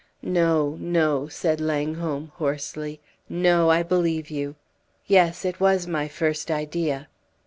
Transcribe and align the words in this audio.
"No, 0.23 0.77
no," 0.79 1.27
said 1.27 1.61
Langholm, 1.61 2.31
hoarsely; 2.37 2.99
"no, 3.29 3.69
I 3.69 3.83
believe 3.83 4.31
you! 4.31 4.55
Yes 5.05 5.45
it 5.45 5.59
was 5.59 5.85
my 5.85 6.07
first 6.07 6.49
idea!" 6.49 7.07